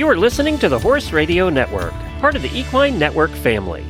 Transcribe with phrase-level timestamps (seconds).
[0.00, 3.82] You are listening to the Horse Radio Network, part of the Equine Network family.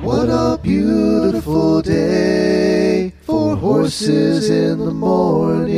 [0.00, 5.74] What a beautiful day for horses in the morning.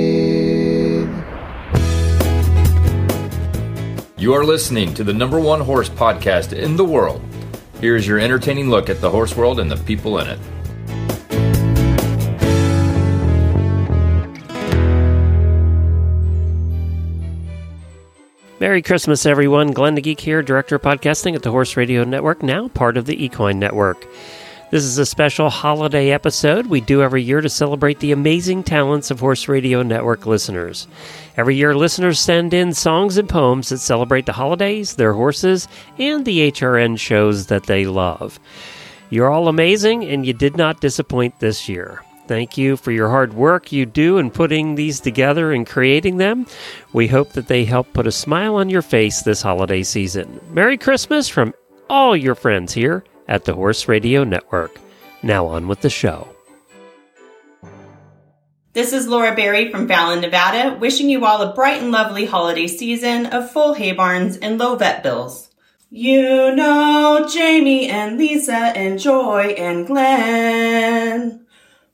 [4.19, 7.23] You are listening to the number one horse podcast in the world.
[7.81, 10.39] Here is your entertaining look at the horse world and the people in it.
[18.69, 19.71] Merry Christmas, everyone.
[19.71, 23.07] Glenn the Geek here, Director of Podcasting at the Horse Radio Network, now part of
[23.07, 24.07] the Equine Network.
[24.71, 29.11] This is a special holiday episode we do every year to celebrate the amazing talents
[29.11, 30.87] of Horse Radio Network listeners.
[31.35, 35.67] Every year, listeners send in songs and poems that celebrate the holidays, their horses,
[35.97, 38.39] and the HRN shows that they love.
[39.09, 42.03] You're all amazing, and you did not disappoint this year.
[42.29, 46.47] Thank you for your hard work you do in putting these together and creating them.
[46.93, 50.39] We hope that they help put a smile on your face this holiday season.
[50.51, 51.55] Merry Christmas from
[51.89, 54.79] all your friends here at the Horse Radio Network.
[55.23, 56.29] Now on with the show.
[58.75, 62.67] This is Laura Berry from Fallon, Nevada, wishing you all a bright and lovely holiday
[62.67, 65.49] season of full hay barns and low vet bills.
[65.91, 71.38] You know Jamie and Lisa and Joy and Glenn.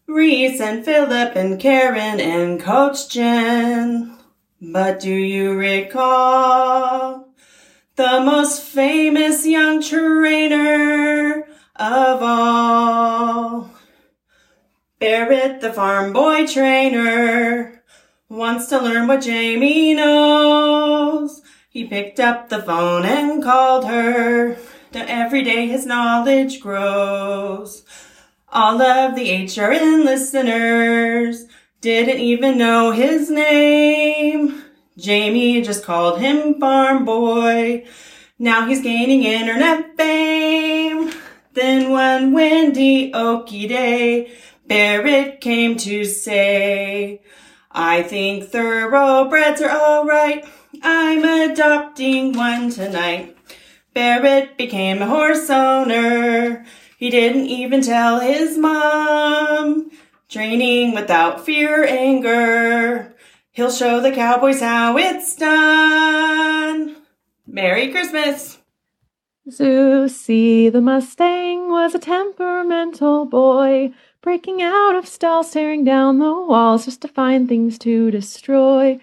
[0.06, 4.18] Reese and Philip and Karen and Coach Jen.
[4.60, 7.28] But do you recall
[7.96, 13.70] the most famous young trainer of all?
[14.98, 17.82] Barrett, the farm boy trainer,
[18.28, 21.40] wants to learn what Jamie knows.
[21.70, 24.58] He picked up the phone and called her.
[24.92, 27.83] Now every day his knowledge grows.
[28.54, 31.46] All of the HRN listeners
[31.80, 34.62] didn't even know his name.
[34.96, 37.84] Jamie just called him Farm Boy.
[38.38, 41.10] Now he's gaining internet fame.
[41.54, 44.32] Then one windy oaky day,
[44.68, 47.22] Barrett came to say,
[47.72, 50.44] I think thoroughbreds are alright.
[50.80, 53.36] I'm adopting one tonight.
[53.94, 56.64] Barrett became a horse owner.
[56.98, 59.90] He didn't even tell his mom.
[60.28, 63.14] Training without fear or anger.
[63.50, 66.96] He'll show the cowboys how it's done.
[67.46, 68.58] Merry Christmas!
[69.48, 76.86] Zeusy the Mustang was a temperamental boy, breaking out of stalls, tearing down the walls
[76.86, 78.98] just to find things to destroy.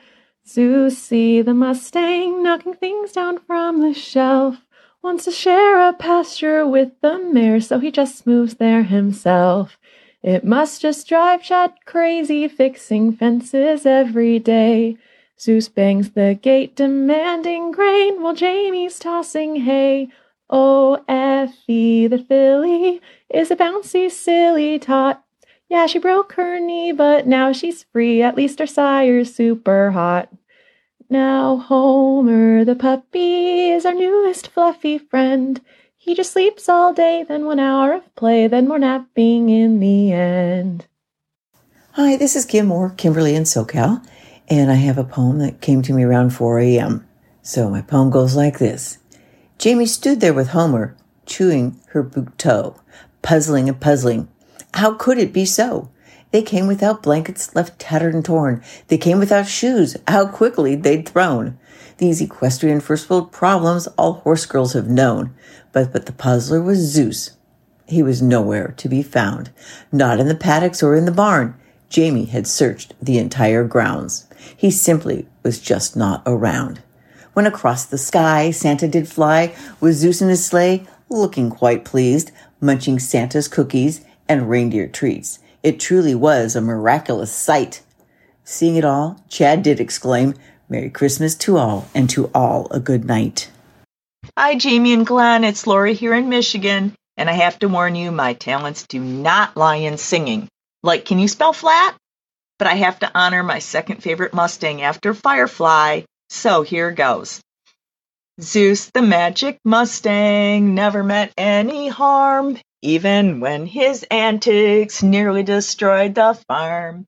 [0.46, 4.66] Zeusy the Mustang knocking things down from the shelf.
[5.04, 9.80] Wants to share a pasture with the mare, so he just moves there himself.
[10.22, 14.98] It must just drive Chad crazy, fixing fences every day.
[15.40, 20.10] Zeus bangs the gate, demanding grain, while Jamie's tossing hay.
[20.52, 23.02] Oh, Effie, the filly,
[23.34, 25.24] is a bouncy, silly tot.
[25.68, 28.22] Yeah, she broke her knee, but now she's free.
[28.22, 30.30] At least her sire's super hot.
[31.12, 35.60] Now Homer the puppy is our newest fluffy friend.
[35.98, 40.14] He just sleeps all day, then one hour of play, then more napping in the
[40.14, 40.88] end.
[41.96, 44.02] Hi, this is Kim Moore, Kimberly in SoCal,
[44.48, 47.06] and I have a poem that came to me around 4 a.m.
[47.42, 48.98] So my poem goes like this.
[49.58, 50.96] Jamie stood there with Homer,
[51.26, 52.78] chewing her boot toe,
[53.22, 54.30] puzzling and puzzling.
[54.76, 55.92] How could it be so?
[56.32, 58.64] They came without blankets left tattered and torn.
[58.88, 59.98] They came without shoes.
[60.08, 61.58] How quickly they'd thrown.
[61.98, 65.34] These equestrian first world problems all horse girls have known.
[65.72, 67.32] But, but the puzzler was Zeus.
[67.86, 69.52] He was nowhere to be found.
[69.92, 71.56] Not in the paddocks or in the barn.
[71.90, 74.28] Jamie had searched the entire grounds.
[74.56, 76.82] He simply was just not around.
[77.34, 82.32] When across the sky Santa did fly with Zeus in his sleigh, looking quite pleased,
[82.62, 85.40] munching Santa's cookies and reindeer treats.
[85.64, 87.82] It truly was a miraculous sight.
[88.44, 90.34] Seeing it all, Chad did exclaim,
[90.68, 93.52] Merry Christmas to all, and to all a good night.
[94.36, 95.44] Hi, Jamie and Glenn.
[95.44, 99.56] It's Lori here in Michigan, and I have to warn you, my talents do not
[99.56, 100.48] lie in singing.
[100.82, 101.96] Like, can you spell flat?
[102.58, 107.40] But I have to honor my second favorite Mustang after Firefly, so here goes.
[108.40, 116.34] Zeus the magic Mustang never meant any harm even when his antics nearly destroyed the
[116.48, 117.06] farm.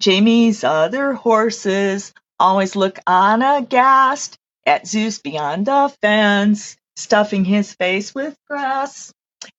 [0.00, 8.14] Jamie's other horses always look on aghast at Zeus beyond the fence, stuffing his face
[8.14, 9.12] with grass.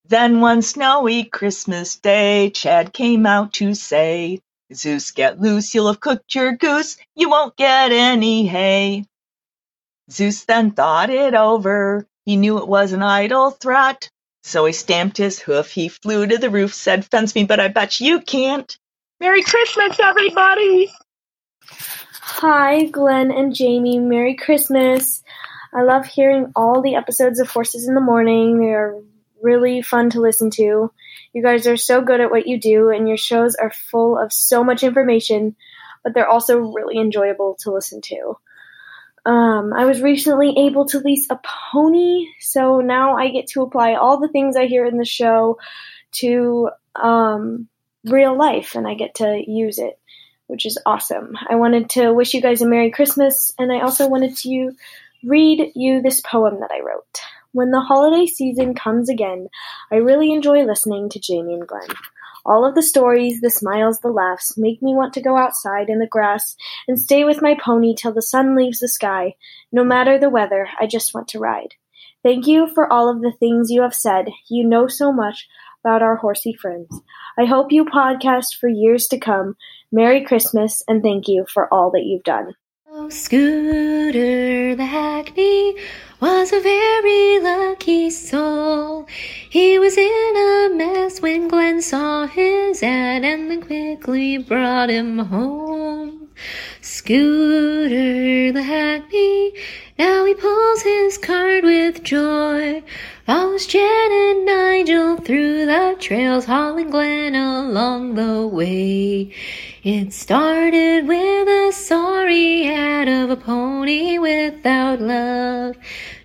[0.04, 4.40] Then one snowy Christmas day, Chad came out to say,
[4.74, 9.04] Zeus, get loose, you'll have cooked your goose, you won't get any hay.
[10.10, 12.06] Zeus then thought it over.
[12.24, 14.10] He knew it was an idle threat.
[14.46, 15.72] So he stamped his hoof.
[15.72, 18.78] He flew to the roof, said, Fence me, but I bet you can't.
[19.18, 20.88] Merry Christmas, everybody!
[22.20, 23.98] Hi, Glenn and Jamie.
[23.98, 25.24] Merry Christmas.
[25.74, 28.60] I love hearing all the episodes of Horses in the Morning.
[28.60, 28.94] They are
[29.42, 30.92] really fun to listen to.
[31.32, 34.32] You guys are so good at what you do, and your shows are full of
[34.32, 35.56] so much information,
[36.04, 38.38] but they're also really enjoyable to listen to.
[39.26, 41.40] Um, I was recently able to lease a
[41.72, 45.58] pony, so now I get to apply all the things I hear in the show
[46.12, 47.66] to um,
[48.04, 49.98] real life, and I get to use it,
[50.46, 51.36] which is awesome.
[51.50, 54.70] I wanted to wish you guys a Merry Christmas, and I also wanted to
[55.24, 57.18] read you this poem that I wrote.
[57.50, 59.48] When the holiday season comes again,
[59.90, 61.88] I really enjoy listening to Jamie and Glenn.
[62.48, 65.98] All of the stories, the smiles, the laughs make me want to go outside in
[65.98, 66.54] the grass
[66.86, 69.34] and stay with my pony till the sun leaves the sky.
[69.72, 71.74] No matter the weather, I just want to ride.
[72.22, 74.26] Thank you for all of the things you have said.
[74.48, 75.48] You know so much
[75.84, 76.88] about our horsey friends.
[77.36, 79.56] I hope you podcast for years to come.
[79.90, 82.54] Merry Christmas and thank you for all that you've done.
[82.88, 85.76] Oh, Scooter the Hackney
[86.20, 89.06] was a very lucky soul.
[89.50, 95.18] He was in a mess when Glenn saw his ad and then quickly brought him
[95.18, 96.28] home.
[96.80, 99.52] Scooter the Hackney,
[99.98, 102.82] now he pulls his cart with joy.
[103.26, 109.32] Follows Jen and Nigel through the trails, hauling Glenn along the way.
[109.88, 115.76] It started with a sorry head of a pony without love.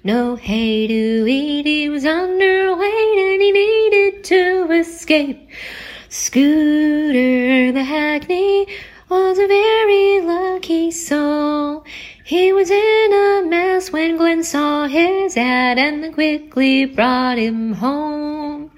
[0.04, 5.48] No hay to eat, he was underweight and he needed to escape.
[6.10, 8.66] Scooter the Hackney
[9.10, 11.86] was a very lucky soul.
[12.24, 18.72] He was in a mess when Glenn saw his ad and quickly brought him home.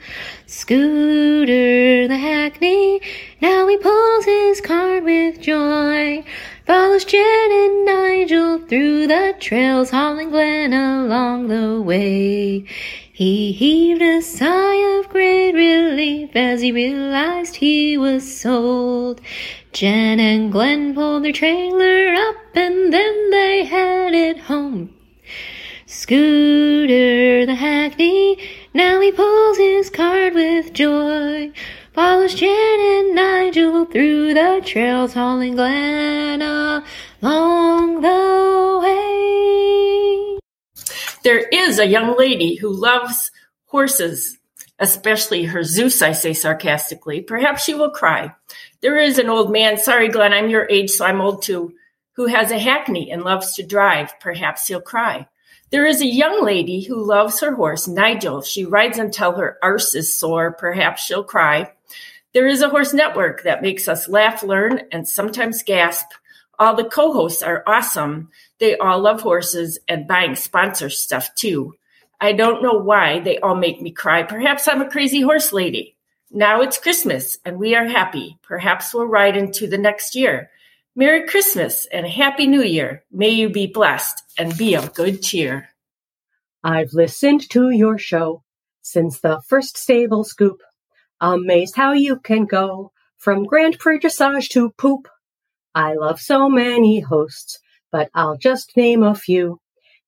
[0.56, 3.02] Scooter the Hackney,
[3.42, 6.24] now he pulls his cart with joy.
[6.68, 12.66] Follows Jen and Nigel through the trails, hauling Glenn along the way.
[13.12, 19.22] He heaved a sigh of great relief as he realized he was sold.
[19.74, 24.94] Jen and Glenn pulled their trailer up and then they headed home.
[25.88, 28.38] Scooter the Hackney,
[28.74, 31.52] now he pulls his card with joy.
[31.94, 40.40] Follows Jen and Nigel through the trails, hauling Glenn along the way.
[41.24, 43.32] There is a young lady who loves
[43.66, 44.40] horses,
[44.80, 47.22] especially her Zeus, I say sarcastically.
[47.22, 48.34] Perhaps she will cry.
[48.82, 51.74] There is an old man, sorry, Glenn, I'm your age, so I'm old too,
[52.14, 54.20] who has a hackney and loves to drive.
[54.20, 55.28] Perhaps he'll cry.
[55.74, 58.44] There is a young lady who loves her horse, Nigel.
[58.44, 60.52] She rides until her arse is sore.
[60.52, 61.74] Perhaps she'll cry.
[62.32, 66.06] There is a horse network that makes us laugh, learn, and sometimes gasp.
[66.60, 68.30] All the co hosts are awesome.
[68.60, 71.74] They all love horses and buying sponsor stuff too.
[72.22, 74.22] I don't know why they all make me cry.
[74.22, 75.96] Perhaps I'm a crazy horse lady.
[76.30, 78.38] Now it's Christmas and we are happy.
[78.44, 80.52] Perhaps we'll ride into the next year.
[80.96, 83.04] Merry Christmas and Happy New Year.
[83.12, 85.70] May you be blessed and be of good cheer.
[86.64, 88.44] I've listened to your show
[88.84, 90.62] since the first stable scoop.
[91.20, 95.08] Amazed how you can go from Grand Prix dressage to poop.
[95.74, 97.58] I love so many hosts,
[97.92, 99.60] but I'll just name a few.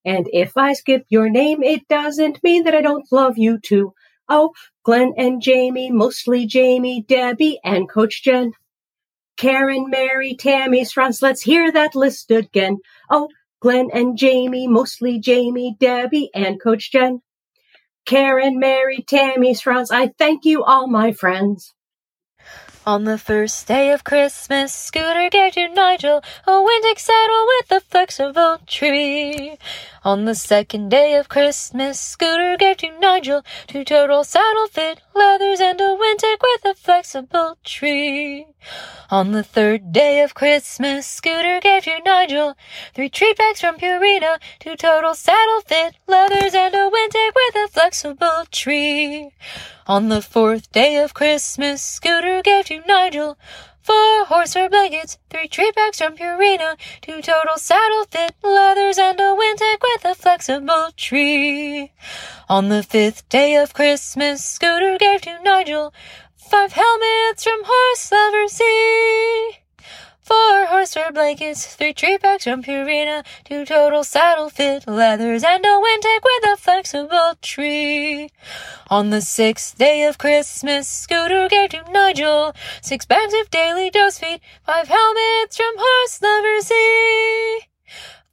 [0.04, 3.92] And if I skip your name, it doesn't mean that I don't love you too.
[4.28, 4.52] Oh,
[4.84, 8.52] Glenn and Jamie, mostly Jamie, Debbie, and Coach Jen.
[9.36, 12.78] Karen, Mary, Tammy, Strauss, let's hear that list again.
[13.10, 13.28] Oh,
[13.60, 17.20] Glenn and Jamie, mostly Jamie, Debbie, and Coach Jen.
[18.06, 21.74] Karen, Mary, Tammy, Strauss, I thank you all, my friends.
[22.86, 27.80] On the first day of Christmas, Scooter gave to Nigel a Wintec saddle with a
[27.80, 29.58] flexible tree.
[30.06, 35.58] On the second day of Christmas, Scooter gave to Nigel two total saddle fit leathers
[35.58, 38.46] and a Wintec with a flexible tree.
[39.10, 42.54] On the third day of Christmas, Scooter gave to Nigel
[42.94, 47.68] three treat bags from Purina, two total saddle fit leathers and a Wintec with a
[47.72, 49.32] flexible tree.
[49.88, 53.36] On the fourth day of Christmas, Scooter gave to Nigel
[53.86, 59.36] Four Horseware blankets, three treat bags from Purina, two total saddle fit leathers, and a
[59.38, 61.92] Wintec with a flexible tree.
[62.48, 65.94] On the fifth day of Christmas, Scooter gave to Nigel
[66.34, 69.65] five helmets from Horse Lover Z.
[70.26, 75.68] Four Horseware blankets, three tree packs from Purina, two total saddle fit leathers, and a
[75.68, 78.30] Wintec with a flexible tree.
[78.90, 84.18] On the sixth day of Christmas, Scooter gave to Nigel six bags of daily dose
[84.18, 87.75] feed, five helmets from Horse Lover Z.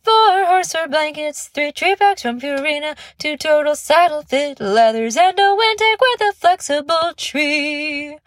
[0.04, 5.56] Four Horseware blankets, three tree packs from Purina, two total saddle fit leathers, and a
[5.56, 8.18] Wintec with a flexible tree.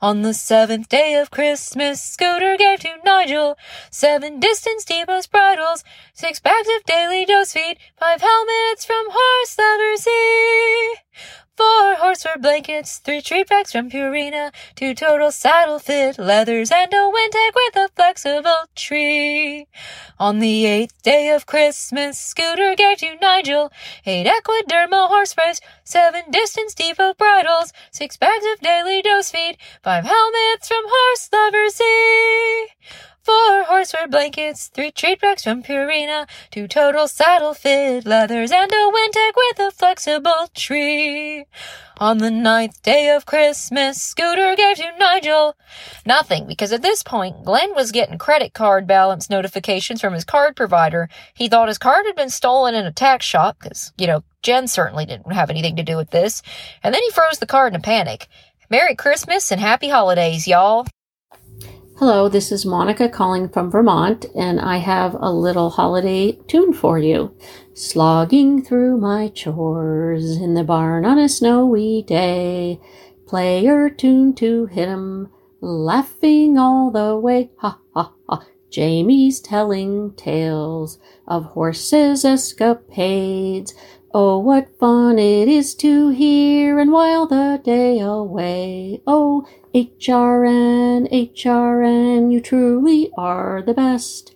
[0.00, 3.58] On the seventh day of Christmas, Scooter gave to Nigel
[3.90, 9.96] seven distance depots bridles, six bags of daily dose feed, five helmets from Horse Lover
[9.96, 11.47] Z.
[11.58, 17.10] Four Horseware blankets, three tree packs from Purina, two total saddle fit leathers, and a
[17.10, 19.66] Wintec with a flexible tree.
[20.20, 23.72] On the eighth day of Christmas, Scooter gave to Nigel
[24.06, 30.04] eight Equidermal horse sprays, seven distance depot bridles, six bags of daily dose feed, five
[30.04, 31.84] helmets from Horse Lover Z.
[33.28, 38.74] Four Horseware blankets, three treat packs from Purina, two total saddle fit leathers, and a
[38.74, 41.44] Wintec with a flexible tree.
[41.98, 45.58] On the ninth day of Christmas, Scooter gave to Nigel
[46.06, 50.56] nothing, because at this point, Glenn was getting credit card balance notifications from his card
[50.56, 51.10] provider.
[51.34, 54.68] He thought his card had been stolen in a tax shop, because, you know, Jen
[54.68, 56.40] certainly didn't have anything to do with this.
[56.82, 58.26] And then he froze the card in a panic.
[58.70, 60.86] Merry Christmas and happy holidays, y'all.
[61.98, 66.96] Hello, this is Monica calling from Vermont, and I have a little holiday tune for
[66.96, 67.34] you.
[67.74, 72.78] Slogging through my chores in the barn on a snowy day.
[73.26, 77.50] Play your tune to hit 'em, laughing all the way.
[77.56, 78.44] Ha ha ha.
[78.70, 83.74] Jamie's telling tales of horses' escapades.
[84.14, 89.02] Oh, what fun it is to hear and while the day away.
[89.04, 89.44] Oh,
[89.74, 94.34] HRN, HRN, you truly are the best.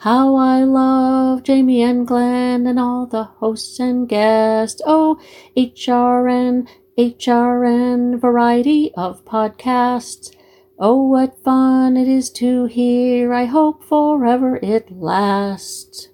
[0.00, 4.82] How I love Jamie and Glenn and all the hosts and guests.
[4.84, 5.18] Oh,
[5.56, 6.68] HRN,
[6.98, 10.30] HRN, variety of podcasts.
[10.78, 13.32] Oh, what fun it is to hear.
[13.32, 16.10] I hope forever it lasts.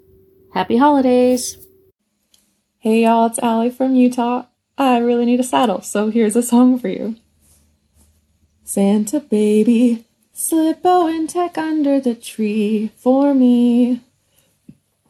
[0.55, 1.67] Happy holidays.
[2.79, 4.47] Hey y'all, it's Allie from Utah.
[4.79, 7.17] I really need a saddle, so here's a song for you.
[8.75, 14.01] Santa baby, slip a Wintec under the tree for me.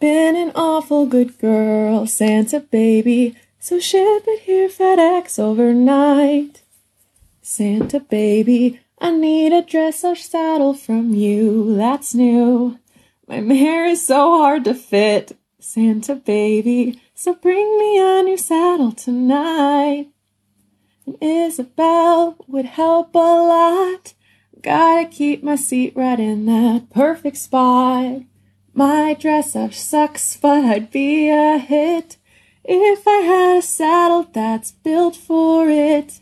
[0.00, 6.62] Been an awful good girl, Santa baby, so ship it here FedEx overnight.
[7.40, 12.80] Santa baby, I need a dress or saddle from you, that's new.
[13.28, 18.90] My mare is so hard to fit, Santa baby, so bring me a new saddle
[18.90, 20.08] tonight.
[21.06, 24.14] And Isabel would help a lot.
[24.62, 28.22] Gotta keep my seat right in that perfect spot.
[28.74, 32.16] My dressage sucks, but I'd be a hit
[32.64, 36.20] if I had a saddle that's built for it.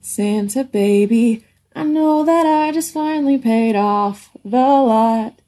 [0.00, 5.40] Santa baby, I know that I just finally paid off the lot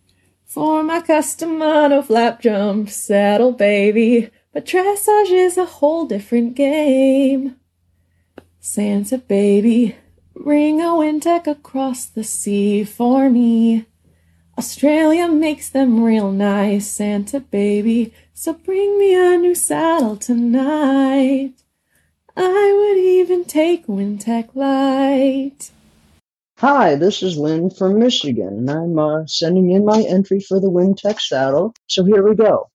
[0.44, 4.30] for my custom mono flap jump saddle baby.
[4.52, 7.54] But dressage is a whole different game.
[8.62, 9.96] Santa baby,
[10.36, 13.86] bring a Wintec across the sea for me.
[14.58, 21.54] Australia makes them real nice, Santa baby, so bring me a new saddle tonight.
[22.36, 25.70] I would even take Wintec Lite.
[26.58, 30.70] Hi, this is Lynn from Michigan, and I'm uh, sending in my entry for the
[30.70, 31.72] Wintec saddle.
[31.86, 32.68] So here we go.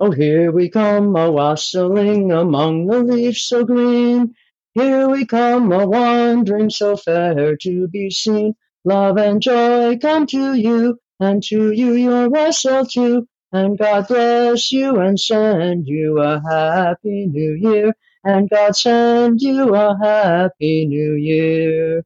[0.00, 4.34] Oh, here we come a wassailing among the leaves so green.
[4.74, 8.54] Here we come a wandering so fair to be seen.
[8.86, 13.28] Love and joy come to you, and to you your wassail too.
[13.52, 17.94] And God bless you and send you a happy new year.
[18.24, 22.04] And God send you a happy new year.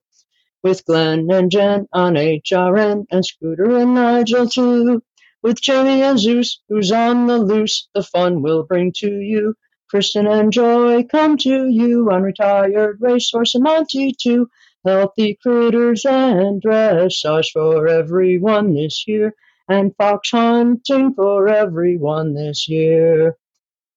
[0.62, 5.02] With Glenn and Jen on HRN and Scooter and Nigel too.
[5.42, 9.54] With Jamie and Zeus, who's on the loose, the fun we'll bring to you.
[9.94, 14.50] Kristen and Joy come to you on retired racehorse and Monty too.
[14.84, 19.36] Healthy critters and dressage for everyone this year,
[19.68, 23.36] and fox hunting for everyone this year.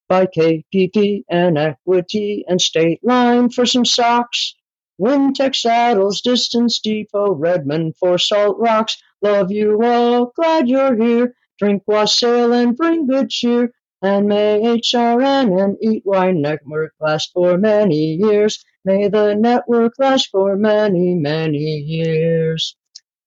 [0.08, 4.54] By KPP and Equity and State Line for some socks.
[5.02, 9.02] Wintec saddles, Distance Depot, Redmond for Salt Rocks.
[9.24, 11.34] Love you all, glad you're here.
[11.58, 13.74] Drink wassail and bring good cheer.
[14.08, 18.64] And may HRN and Equine Network last for many years.
[18.86, 22.78] May the network last for many, many years.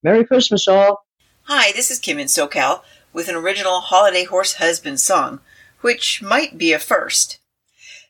[0.03, 1.05] Merry Christmas, all.
[1.43, 2.81] Hi, this is Kim in SoCal
[3.13, 5.41] with an original Holiday Horse Husband song,
[5.83, 7.41] which might be a first.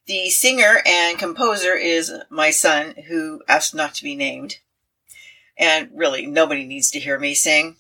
[0.07, 4.59] The singer and composer is my son, who asked not to be named.
[5.59, 7.79] And really, nobody needs to hear me sing.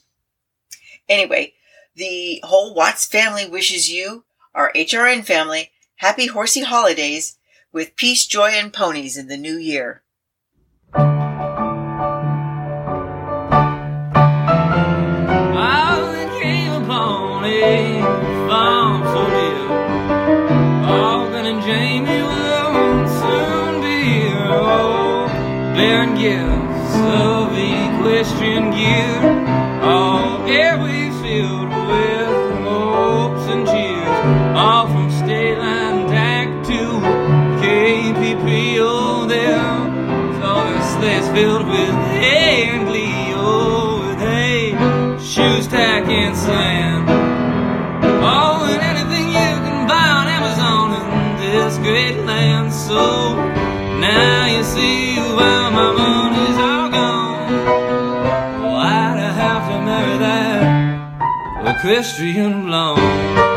[1.09, 1.53] Anyway,
[1.95, 7.39] the whole Watts family wishes you, our HRN family, happy horsey holidays
[7.73, 10.03] with peace, joy, and ponies in the new year.
[25.77, 29.81] Bearing gifts of equestrian gear.
[29.83, 31.00] All airways
[41.41, 43.33] filled with hay and glee.
[43.35, 44.73] Oh, with hay,
[45.19, 47.09] shoes, tack, and sand.
[48.23, 51.07] Oh, and anything you can buy on Amazon in
[51.41, 52.71] this great land.
[52.73, 53.01] So
[54.09, 57.53] now you see why my money's all gone.
[58.73, 63.50] Why'd I have to marry that equestrian blonde?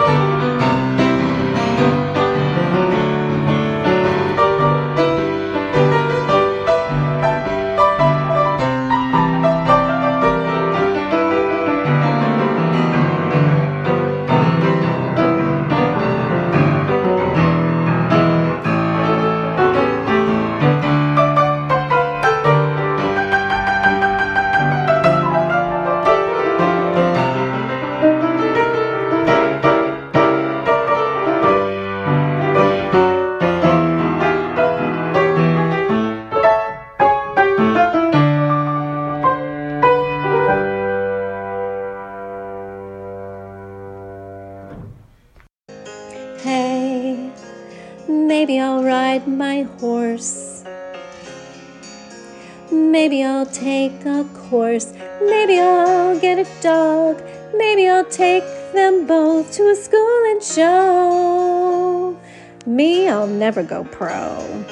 [59.13, 62.17] To a school and show.
[62.65, 64.65] Me, I'll never go pro.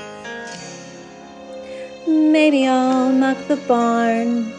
[2.07, 4.51] Maybe I'll muck the barn.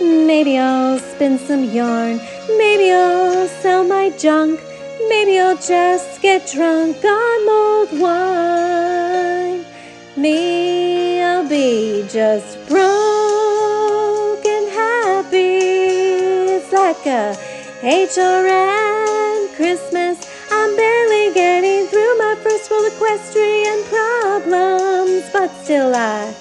[0.00, 2.20] Maybe I'll spin some yarn.
[2.56, 4.60] Maybe I'll sell my junk.
[5.08, 9.64] Maybe I'll just get drunk on mulled wine.
[10.16, 15.58] Me, I'll be just broke and happy.
[16.54, 17.51] It's like a
[17.82, 20.16] HRN Christmas.
[20.52, 26.32] I'm barely getting through my first full equestrian problems, but still I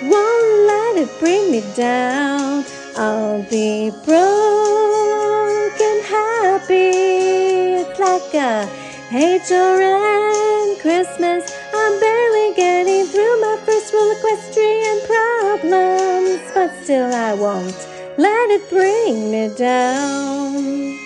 [0.00, 2.64] won't let it bring me down.
[2.96, 7.82] I'll be broke and happy.
[7.82, 8.70] It's like a
[9.10, 11.52] HRN Christmas.
[11.74, 18.68] I'm barely getting through my first full equestrian problems, but still I won't let it
[18.70, 20.96] bring me down.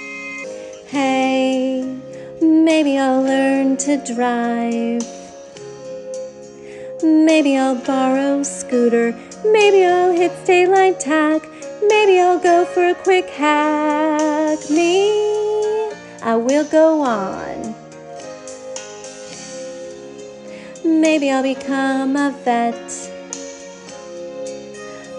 [0.86, 1.82] Hey,
[2.40, 5.02] maybe I'll learn to drive.
[7.02, 9.12] Maybe I'll borrow a scooter.
[9.44, 10.32] Maybe I'll hit
[10.68, 11.42] line tack.
[11.82, 14.58] Maybe I'll go for a quick hack.
[14.70, 15.10] Me,
[16.22, 17.74] I will go on.
[20.84, 23.09] Maybe I'll become a vet.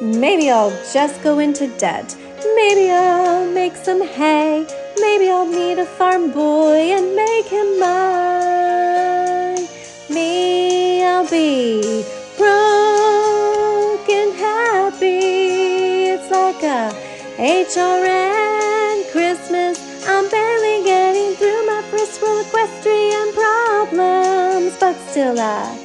[0.02, 2.16] Maybe I'll just go into debt.
[2.56, 4.66] Maybe I'll make some hay.
[5.00, 9.68] Maybe I'll meet a farm boy and make him mine.
[10.10, 12.04] Me, I'll be
[12.36, 16.10] broke and happy.
[16.10, 16.92] It's like a
[17.38, 20.08] HRN Christmas.
[20.08, 25.78] I'm barely getting through my first equestrian problems, but still I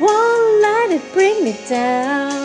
[0.00, 2.39] won't let it bring me down.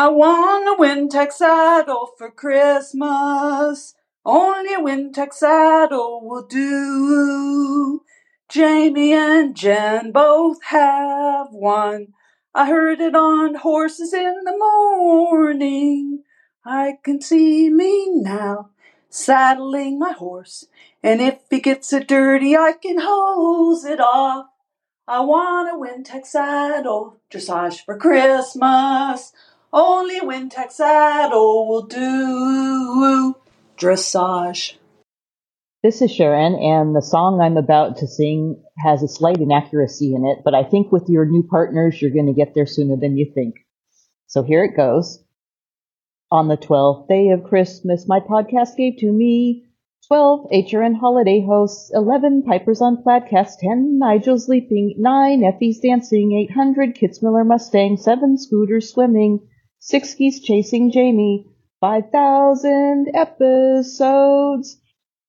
[0.00, 3.96] I want a Wintec saddle for Christmas.
[4.24, 8.02] Only a Wintec saddle will do.
[8.48, 12.12] Jamie and Jen both have one.
[12.54, 16.22] I heard it on horses in the morning.
[16.64, 18.70] I can see me now
[19.10, 20.66] saddling my horse.
[21.02, 24.46] And if he gets it dirty, I can hose it off.
[25.08, 29.32] I want a Wintec saddle, dressage for Christmas.
[29.70, 33.36] Only Wintec saddle will do.
[33.76, 34.76] Dressage.
[35.82, 40.24] This is Sharon, and the song I'm about to sing has a slight inaccuracy in
[40.24, 43.18] it, but I think with your new partners, you're going to get there sooner than
[43.18, 43.56] you think.
[44.26, 45.22] So here it goes.
[46.30, 49.66] On the twelfth day of Christmas, my podcast gave to me
[50.06, 56.50] twelve HRN holiday hosts, eleven Pipers on Plaidcast, ten Nigels leaping, nine Effies dancing, eight
[56.52, 59.46] hundred Kitzmiller Mustang, seven Scooters swimming,
[59.78, 61.46] six geese chasing Jamie,
[61.80, 64.80] five thousand episodes,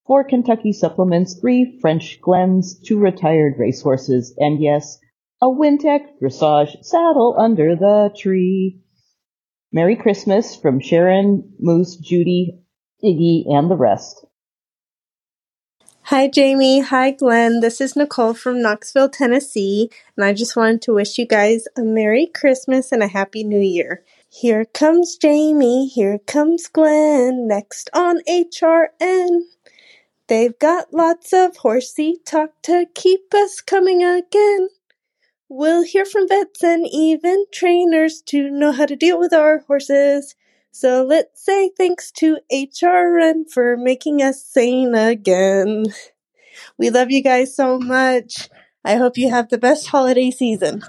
[0.06, 4.98] four Kentucky supplements, three French Glens, two retired racehorses, and yes,
[5.42, 8.82] a Wintec dressage saddle under the tree.
[9.72, 12.60] Merry Christmas from Sharon, Moose, Judy,
[13.04, 14.26] Iggy, and the rest.
[16.02, 16.80] Hi, Jamie.
[16.80, 17.60] Hi, Glenn.
[17.60, 21.82] This is Nicole from Knoxville, Tennessee, and I just wanted to wish you guys a
[21.82, 24.02] Merry Christmas and a Happy New Year.
[24.32, 29.40] Here comes Jamie, here comes Glenn, next on HRN.
[30.28, 34.68] They've got lots of horsey talk to keep us coming again.
[35.48, 40.36] We'll hear from vets and even trainers to know how to deal with our horses.
[40.70, 45.86] So let's say thanks to HRN for making us sane again.
[46.78, 48.48] We love you guys so much.
[48.84, 50.84] I hope you have the best holiday season.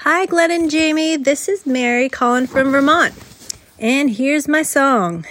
[0.00, 1.16] Hi, Glenn and Jamie.
[1.16, 3.14] This is Mary calling from Vermont.
[3.78, 5.26] And here's my song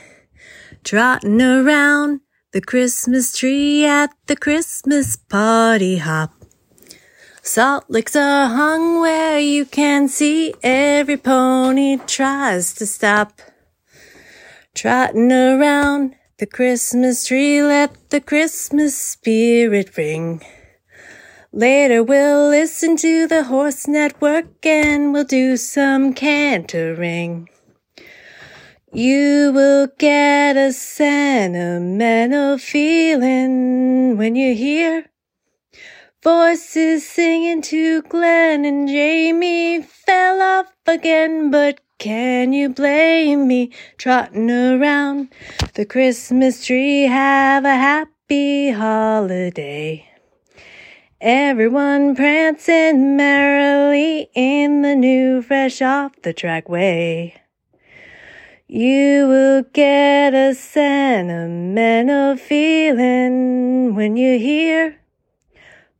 [0.83, 2.21] Trotting around
[2.53, 6.31] the Christmas tree at the Christmas party hop.
[7.41, 13.41] Salt licks are hung where you can see every pony tries to stop.
[14.75, 20.41] Trotting around the Christmas tree, let the Christmas spirit ring.
[21.53, 27.49] Later we'll listen to the Horse Network and we'll do some cantering.
[28.93, 35.07] You will get a sentimental feeling when you hear
[36.23, 44.49] voices singing to Glenn and Jamie fell off again, but can you blame me trotting
[44.49, 45.27] around
[45.73, 47.03] the Christmas tree?
[47.03, 50.10] Have a happy holiday.
[51.23, 57.35] Everyone prancing merrily in the new fresh off the track way.
[58.67, 64.97] You will get a sentimental feeling when you hear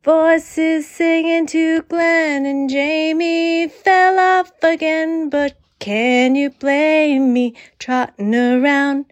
[0.02, 8.34] voices singing to Glenn and Jamie fell off again, but can you blame me trotting
[8.34, 9.04] around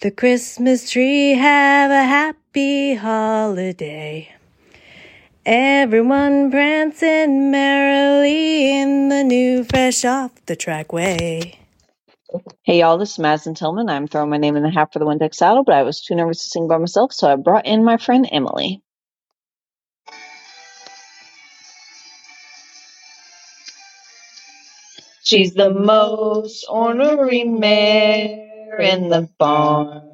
[0.00, 1.34] the Christmas tree?
[1.34, 4.41] Have a happy holiday.
[5.44, 11.58] Everyone prancing merrily in the new fresh off the track way.
[12.62, 13.88] Hey y'all, this is Madison Tillman.
[13.88, 16.14] I'm throwing my name in the hat for the Wintec saddle, but I was too
[16.14, 18.82] nervous to sing by myself, so I brought in my friend Emily.
[25.24, 30.11] She's the most ornery mare in the barn.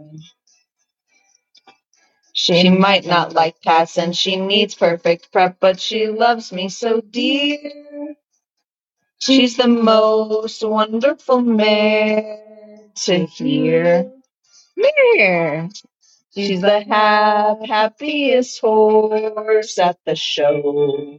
[2.38, 8.16] She might not like passing, she needs perfect prep, but she loves me so dear.
[9.20, 12.40] She's the most wonderful mare
[13.04, 14.12] to hear.
[14.76, 15.70] Mare.
[16.34, 21.18] She's the hap- happiest horse at the show.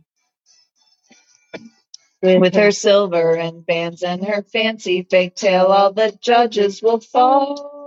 [2.21, 7.78] With her silver and bands and her fancy fake tail, all the judges will fall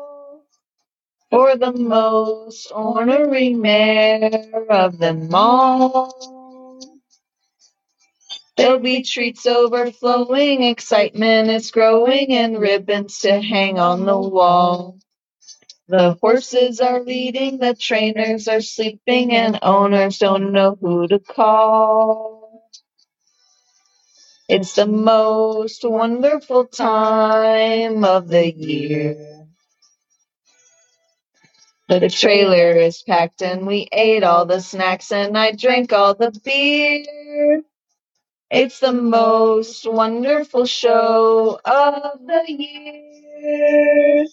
[1.33, 4.31] for the most ornery mare
[4.71, 7.01] of them all.
[8.57, 15.01] There'll be treats overflowing, excitement is growing, and ribbons to hang on the wall.
[15.89, 22.71] The horses are leading, the trainers are sleeping, and owners don't know who to call.
[24.49, 29.32] It's the most wonderful time of the year.
[31.89, 36.31] The trailer is packed and we ate all the snacks and I drank all the
[36.45, 37.63] beer.
[38.51, 44.27] It's the most wonderful show of the year.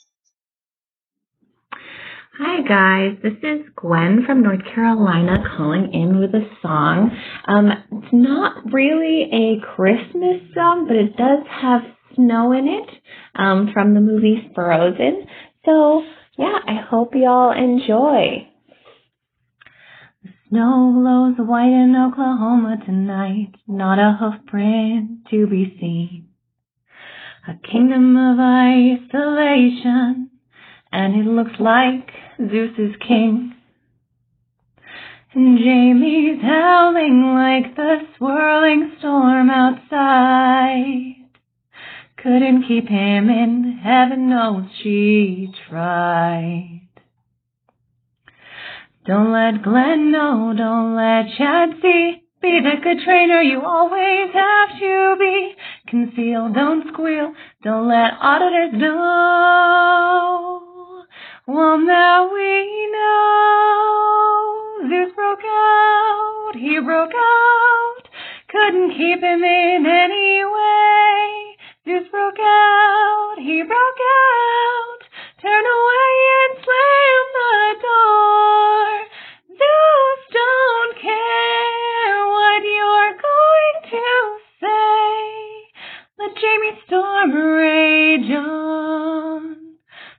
[2.37, 7.11] Hi guys, this is Gwen from North Carolina calling in with a song.
[7.47, 11.81] Um, it's not really a Christmas song, but it does have
[12.15, 12.89] snow in it
[13.35, 15.25] um, from the movie Frozen.
[15.65, 16.03] So
[16.39, 18.47] yeah, I hope y'all enjoy.
[20.23, 26.29] The snow glows white in Oklahoma tonight, not a hoof print to be seen.
[27.45, 30.29] A kingdom of isolation,
[30.93, 33.53] and it looks like Zeus is king.
[35.33, 41.18] And Jamie's howling like the swirling storm outside.
[42.21, 46.81] Couldn't keep him in, heaven knows she tried.
[49.05, 52.23] Don't let Glenn know, don't let Chad see.
[52.41, 55.55] Be the good trainer you always have to be.
[55.87, 60.61] Conceal, don't squeal, don't let auditors know.
[61.47, 64.89] Well, now we know.
[64.89, 68.09] Zeus broke out, he broke out.
[68.49, 71.38] Couldn't keep him in any way.
[71.89, 75.01] Zeus broke out, he broke out.
[75.41, 78.89] Turn away and slam the door.
[79.57, 85.17] Zeus don't care what you're going to say.
[86.19, 89.57] Let Jamie Storm rage on.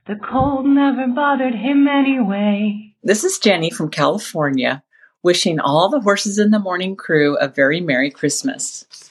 [0.07, 2.95] The cold never bothered him anyway.
[3.01, 4.83] This is Jenny from California,
[5.23, 9.10] wishing all the horses in the morning crew a very Merry Christmas.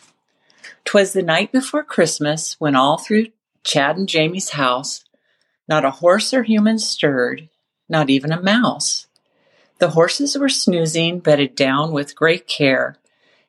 [0.91, 3.29] 'Twas the night before Christmas when all through
[3.63, 5.05] Chad and Jamie's house
[5.69, 7.49] not a horse or human stirred,
[7.89, 9.07] not even a mouse.
[9.79, 12.97] The horses were snoozing, bedded down with great care,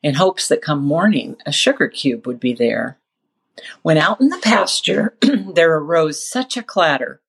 [0.04, 3.00] in hopes that come morning a sugar cube would be there.
[3.82, 7.22] When out in the pasture there arose such a clatter,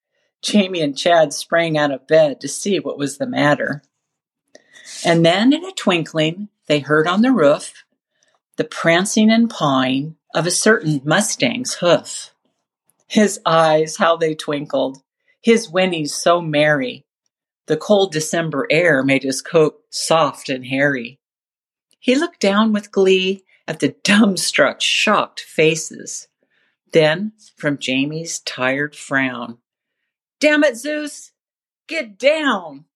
[0.43, 3.83] Jamie and Chad sprang out of bed to see what was the matter.
[5.07, 7.83] And then in a twinkling they heard on the roof
[8.57, 12.35] the prancing and pawing of a certain Mustang's hoof.
[13.07, 15.03] His eyes, how they twinkled,
[15.43, 17.05] his whinnies so merry.
[17.67, 21.19] The cold December air made his coat soft and hairy.
[21.99, 26.29] He looked down with glee at the dumbstruck, shocked faces.
[26.93, 29.59] Then, from Jamie's tired frown,
[30.41, 31.31] Damn it, Zeus!
[31.87, 32.87] Get down!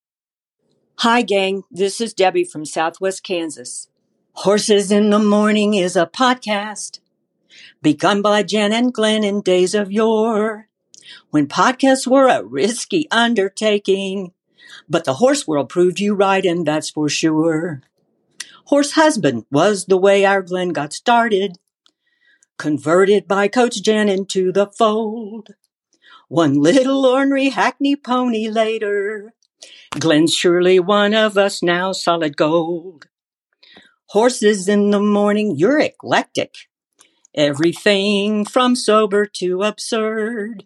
[0.99, 1.63] Hi, gang.
[1.71, 3.89] This is Debbie from Southwest Kansas.
[4.41, 7.01] Horses in the Morning is a podcast
[7.81, 10.69] begun by Jen and Glenn in days of yore,
[11.31, 14.33] when podcasts were a risky undertaking.
[14.91, 17.81] But the horse world proved you right, and that's for sure.
[18.67, 21.57] Horse husband was the way our Glenn got started,
[22.59, 25.55] converted by Coach Jen into the fold.
[26.29, 29.33] One little ornery hackney pony later,
[29.99, 33.07] Glenn's surely one of us now, solid gold.
[34.11, 36.55] Horses in the morning, you're eclectic.
[37.35, 40.65] Everything from sober to absurd.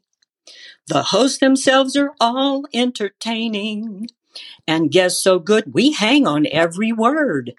[0.87, 4.09] The hosts themselves are all entertaining,
[4.66, 7.55] and guests so good we hang on every word.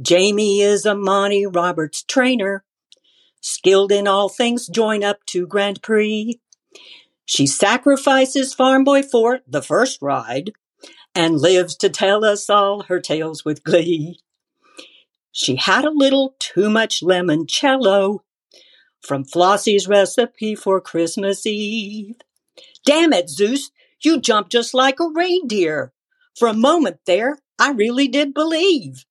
[0.00, 2.64] Jamie is a Monty Roberts trainer,
[3.40, 6.40] skilled in all things join up to Grand Prix.
[7.24, 10.50] She sacrifices Farm Boy for the first ride
[11.14, 14.18] and lives to tell us all her tales with glee.
[15.32, 18.20] She had a little too much limoncello
[19.00, 22.16] from Flossie's recipe for Christmas Eve.
[22.84, 23.70] Damn it, Zeus,
[24.02, 25.92] you jumped just like a reindeer.
[26.38, 29.06] For a moment there, I really did believe.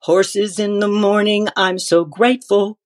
[0.00, 2.78] Horses in the morning, I'm so grateful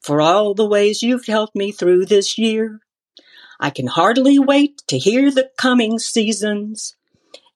[0.00, 2.80] for all the ways you've helped me through this year.
[3.60, 6.96] I can hardly wait to hear the coming seasons,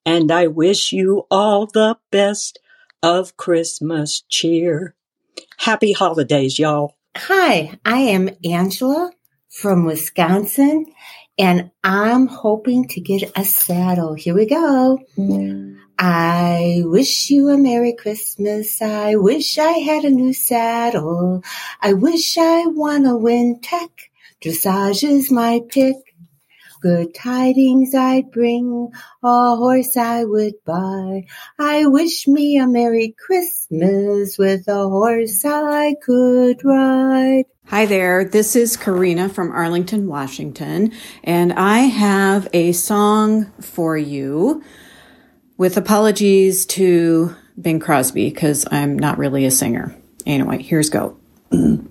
[0.07, 2.59] and I wish you all the best
[3.03, 4.95] of Christmas cheer.
[5.59, 6.97] Happy holidays, y'all.
[7.17, 9.11] Hi, I am Angela
[9.49, 10.87] from Wisconsin,
[11.39, 14.15] and I'm hoping to get a saddle.
[14.15, 14.99] Here we go.
[15.99, 18.81] I wish you a Merry Christmas.
[18.81, 21.43] I wish I had a new saddle.
[21.83, 23.91] I wish I won a Wintec.
[24.41, 25.97] Dressage is my pick.
[26.81, 28.91] Good tidings I'd bring,
[29.23, 31.27] a horse I would buy.
[31.59, 37.45] I wish me a Merry Christmas with a horse I could ride.
[37.67, 44.65] Hi there, this is Karina from Arlington, Washington, and I have a song for you
[45.59, 49.95] with apologies to Bing Crosby because I'm not really a singer.
[50.25, 51.19] Anyway, here's go.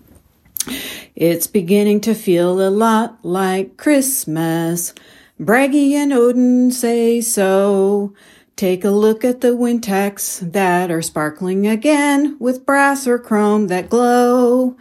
[1.19, 4.93] It's beginning to feel a lot like Christmas.
[5.37, 8.13] Braggy and Odin say so.
[8.55, 13.89] Take a look at the Wintex that are sparkling again with brass or chrome that
[13.89, 14.77] glow.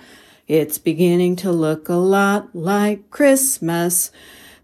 [0.47, 4.13] It's beginning to look a lot like Christmas.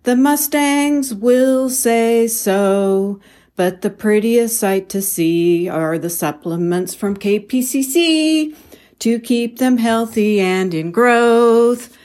[0.04, 3.18] The Mustangs will say so.
[3.56, 8.54] But the prettiest sight to see are the supplements from KPCC
[9.00, 11.96] to keep them healthy and in growth.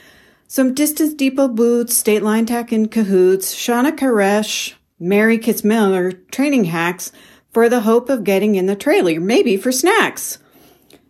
[0.48, 7.12] Some Distance Depot boots, State Line Tack and Cahoots, Shauna Koresh, Mary Kitzmiller training hacks
[7.52, 10.40] for the hope of getting in the trailer, maybe for snacks.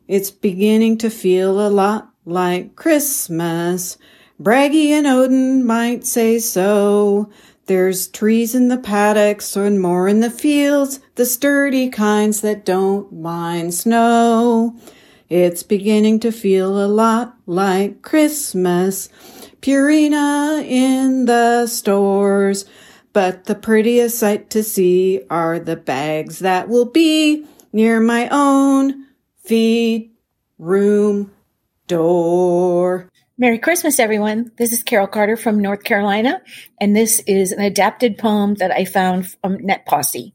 [0.08, 3.98] It's beginning to feel a lot like Christmas.
[4.42, 7.30] Braggy and Odin might say so.
[7.66, 13.14] There's trees in the paddocks and more in the fields, the sturdy kinds that don't
[13.14, 14.76] mind snow.
[15.30, 19.10] It's beginning to feel a lot like Christmas.
[19.62, 22.66] Purina in the stores.
[23.14, 29.06] But the prettiest sight to see are the bags that will be near my own
[29.44, 30.12] feed
[30.58, 31.32] room
[31.88, 33.10] door.
[33.38, 34.52] Merry Christmas, everyone.
[34.58, 36.42] This is Carol Carter from North Carolina,
[36.82, 40.34] and this is an adapted poem that I found from Net Posse.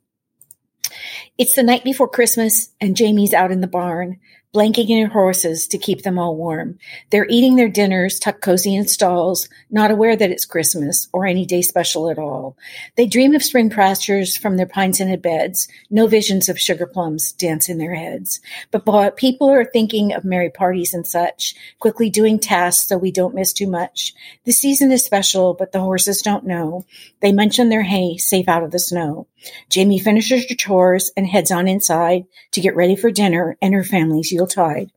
[1.36, 4.20] It's the night before Christmas, and Jamie's out in the barn
[4.54, 6.78] blanking their horses to keep them all warm.
[7.10, 11.44] They're eating their dinners tucked cozy in stalls, not aware that it's Christmas or any
[11.44, 12.56] day special at all.
[12.96, 15.66] They dream of spring pastures from their pine scented beds.
[15.90, 18.40] No visions of sugar plums dance in their heads.
[18.70, 23.34] But people are thinking of merry parties and such, quickly doing tasks so we don't
[23.34, 24.14] miss too much.
[24.44, 26.86] The season is special, but the horses don't know.
[27.20, 29.26] They munch on their hay, safe out of the snow.
[29.68, 33.84] Jamie finishes her chores and heads on inside to get ready for dinner and her
[33.84, 34.90] family's Yuletide.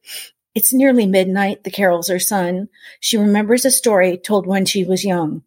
[0.55, 1.63] It's nearly midnight.
[1.63, 2.67] The carols are sung.
[2.99, 5.43] She remembers a story told when she was young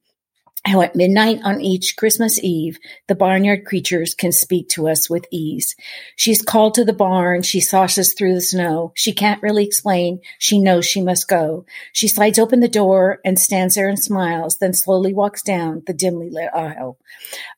[0.64, 5.26] how at midnight on each Christmas Eve, the barnyard creatures can speak to us with
[5.30, 5.74] ease.
[6.16, 7.42] She's called to the barn.
[7.42, 8.92] She sauces through the snow.
[8.94, 10.20] She can't really explain.
[10.38, 11.64] She knows she must go.
[11.92, 15.94] She slides open the door and stands there and smiles, then slowly walks down the
[15.94, 16.98] dimly lit aisle.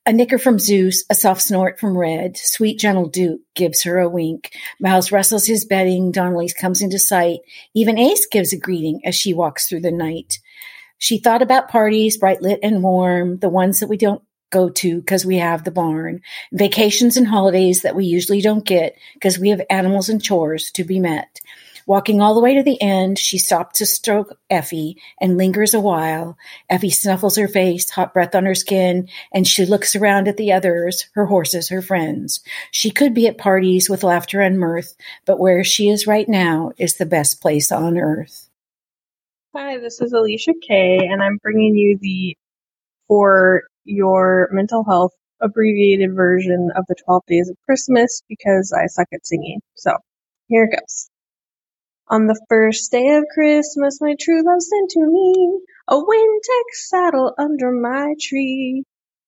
[0.06, 4.08] A nicker from Zeus, a soft snort from Red, sweet gentle Duke gives her a
[4.08, 4.52] wink.
[4.80, 6.12] Miles rustles his bedding.
[6.12, 7.40] Donnelly's comes into sight.
[7.74, 10.38] Even Ace gives a greeting as she walks through the night.
[11.02, 15.00] She thought about parties, bright lit and warm, the ones that we don't go to
[15.00, 16.20] because we have the barn,
[16.52, 20.84] vacations and holidays that we usually don't get because we have animals and chores to
[20.84, 21.40] be met.
[21.86, 25.80] Walking all the way to the end, she stops to stroke Effie and lingers a
[25.80, 26.38] while.
[26.70, 30.52] Effie snuffles her face, hot breath on her skin, and she looks around at the
[30.52, 32.44] others, her horses, her friends.
[32.70, 36.70] She could be at parties with laughter and mirth, but where she is right now
[36.78, 38.48] is the best place on earth.
[39.54, 42.38] Hi, this is Alicia Kay, and I'm bringing you the
[43.06, 45.12] for your mental health
[45.42, 49.60] abbreviated version of the 12 Days of Christmas because I suck at singing.
[49.74, 49.92] So,
[50.48, 51.10] here it goes.
[52.08, 57.34] On the first day of Christmas, my true love sent to me a Wintec saddle
[57.36, 58.84] under my tree.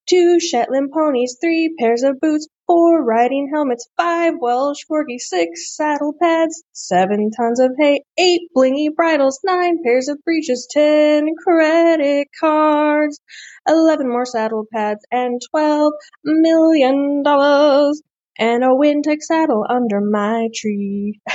[0.08, 6.14] Two Shetland ponies, three pairs of boots, four riding helmets, five Welsh corgis, six saddle
[6.20, 13.20] pads, seven tons of hay, eight blingy bridles, nine pairs of breeches, ten credit cards,
[13.68, 15.92] eleven more saddle pads, and twelve
[16.24, 18.02] million dollars,
[18.38, 21.20] and a Wintec saddle under my tree.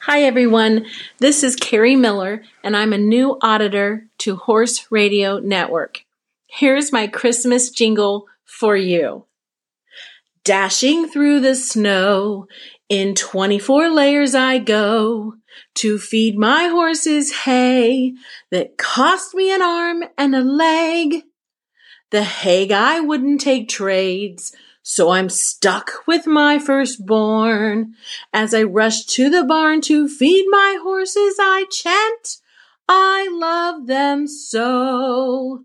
[0.00, 0.86] Hi, everyone.
[1.18, 6.04] This is Carrie Miller, and I'm a new auditor to Horse Radio Network.
[6.46, 9.24] Here's my Christmas jingle for you.
[10.44, 12.46] Dashing through the snow,
[12.90, 15.36] in 24 layers I go
[15.76, 18.12] to feed my horses hay
[18.50, 21.22] that cost me an arm and a leg.
[22.10, 27.94] The hay guy wouldn't take trades, so I'm stuck with my firstborn.
[28.32, 32.40] As I rush to the barn to feed my horses, I chant,
[32.86, 35.64] I love them so.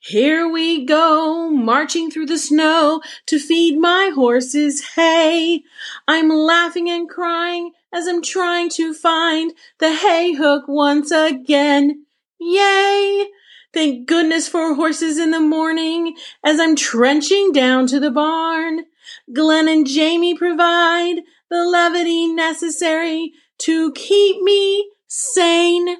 [0.00, 5.62] Here we go, marching through the snow to feed my horses hay.
[6.06, 12.04] I'm laughing and crying as I'm trying to find the hay hook once again.
[12.38, 13.28] Yay!
[13.72, 18.84] Thank goodness for horses in the morning as I'm trenching down to the barn.
[19.32, 25.96] Glenn and Jamie provide the levity necessary to keep me sane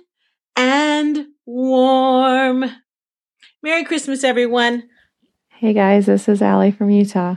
[0.54, 2.83] and warm.
[3.64, 4.90] Merry Christmas, everyone.
[5.48, 7.36] Hey guys, this is Allie from Utah.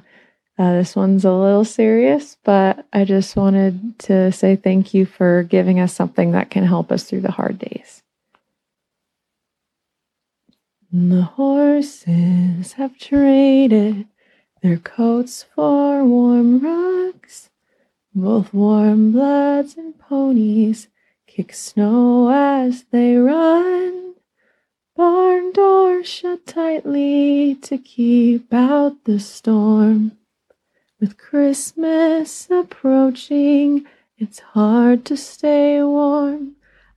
[0.60, 5.44] Uh, this one's a little serious, but I just wanted to say thank you for
[5.44, 8.04] giving us something that can help us through the hard days.
[10.92, 14.08] The horses have traded
[14.62, 17.52] their coats for warm rugs.
[18.14, 20.90] Both warm bloods and ponies
[21.26, 24.08] kick snow as they run.
[24.98, 30.14] Barn door shut tightly to keep out the storm.
[31.00, 33.86] With Christmas approaching,
[34.18, 36.56] it's hard to stay warm.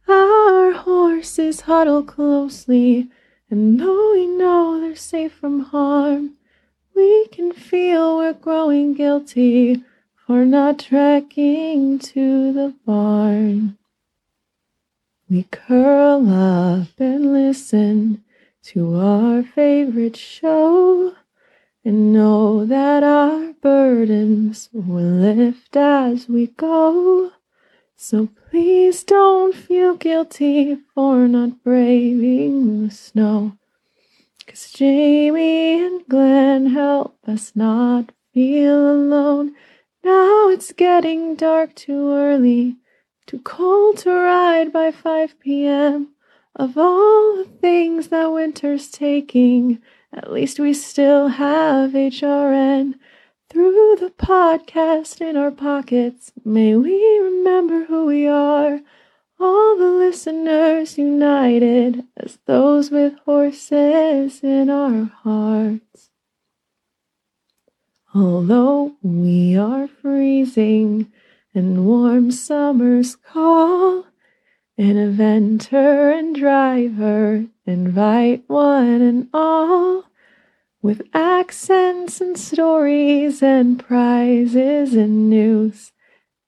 [0.08, 3.10] Our horses huddle closely,
[3.50, 6.36] and though we know they're safe from harm,
[6.96, 9.84] we can feel we're growing guilty
[10.26, 13.76] for not trekking to the barn.
[15.30, 18.24] We curl up and listen
[18.64, 21.14] to our favorite show
[21.84, 27.30] and know that our burdens will lift as we go.
[27.94, 33.56] So please don't feel guilty for not braving the snow.
[34.48, 39.54] Cause Jamie and Glenn help us not feel alone.
[40.02, 42.78] Now it's getting dark too early,
[43.30, 46.08] too cold to ride by 5 p.m.
[46.56, 49.80] Of all the things that winter's taking,
[50.12, 52.94] at least we still have HRN.
[53.48, 58.80] Through the podcast in our pockets, may we remember who we are.
[59.38, 66.10] All the listeners united as those with horses in our hearts.
[68.12, 71.12] Although we are freezing
[71.54, 74.06] and warm summers call,
[74.78, 80.04] an inventor and driver invite one and all
[80.82, 85.92] with accents and stories and prizes and news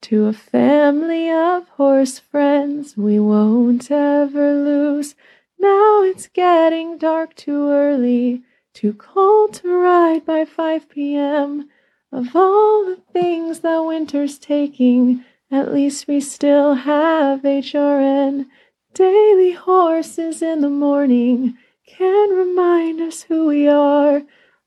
[0.00, 5.14] to a family of horse friends we won't ever lose.
[5.58, 8.42] Now it's getting dark too early,
[8.72, 11.68] too cold to ride by 5 p.m.
[12.12, 18.46] Of all the things that winter's taking, at least we still have HRN.
[18.92, 21.56] Daily horses in the morning
[21.86, 24.22] can remind us who we are.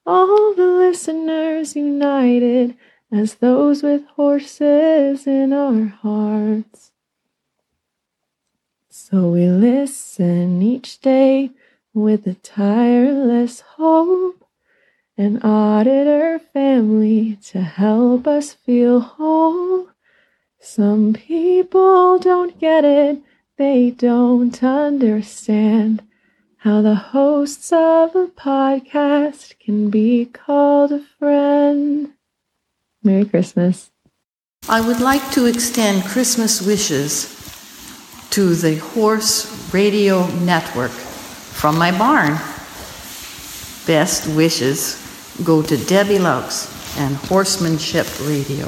[0.08, 2.76] All the listeners united
[3.12, 6.91] as those with horses in our hearts.
[8.89, 11.52] So we listen each day
[11.93, 14.45] with a tireless hope,
[15.18, 19.88] an auditor family to help us feel whole.
[20.59, 23.22] Some people don't get it,
[23.57, 26.03] they don't understand
[26.57, 32.11] how the hosts of a podcast can be called a friend.
[33.03, 33.91] Merry Christmas.
[34.68, 37.32] I would like to extend Christmas wishes
[38.32, 42.34] to the Horse Radio Network from my barn.
[43.86, 45.05] Best wishes
[45.43, 48.67] go to Debbie Laux and Horsemanship Radio.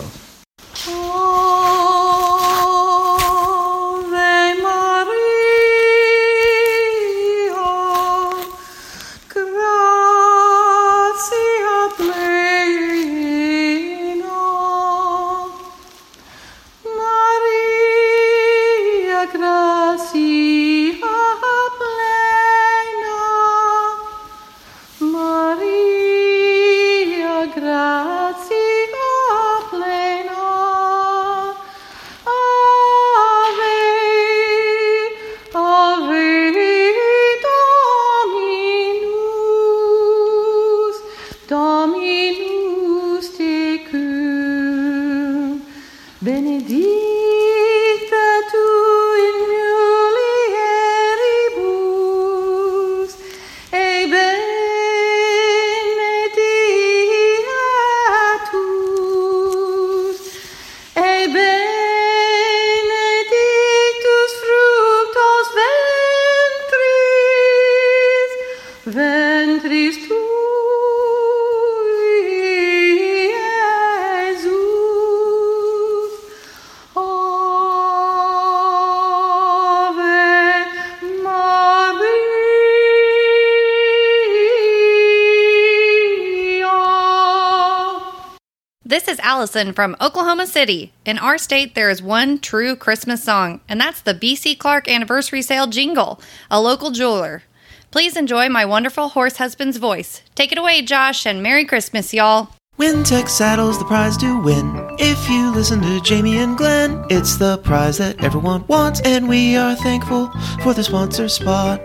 [89.28, 90.94] Allison from Oklahoma City.
[91.04, 95.42] In our state, there is one true Christmas song, and that's the BC Clark Anniversary
[95.42, 97.44] Sale Jingle, a local jeweler.
[97.92, 100.22] Please enjoy my wonderful horse husband's voice.
[100.34, 102.52] Take it away, Josh, and Merry Christmas, y'all.
[102.80, 104.96] Wintec Saddles the prize to win.
[104.98, 109.58] If you listen to Jamie and Glenn, it's the prize that everyone wants, and we
[109.58, 110.32] are thankful
[110.64, 111.82] for the sponsor spot.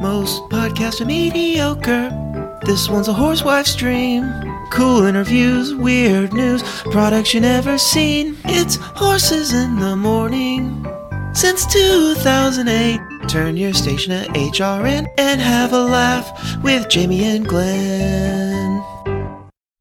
[0.00, 2.10] Most podcasts are mediocre.
[2.66, 4.55] This one's a horsewife's dream.
[4.70, 8.36] Cool interviews, weird news, products you never seen.
[8.44, 10.86] It's horses in the morning.
[11.32, 18.95] Since 2008, turn your station to HRN and have a laugh with Jamie and Glenn.